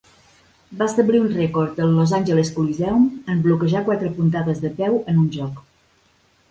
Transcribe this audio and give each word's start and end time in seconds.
Va 0.77 0.85
establir 0.91 1.19
un 1.23 1.27
rècord 1.33 1.77
al 1.85 1.93
Los 1.99 2.13
Angeles 2.21 2.51
Coliseum 2.57 3.07
en 3.35 3.45
bloquejar 3.49 3.85
quatre 3.91 4.11
puntades 4.19 4.67
de 4.67 4.75
peu 4.83 5.01
en 5.15 5.23
un 5.27 5.35
joc. 5.39 5.63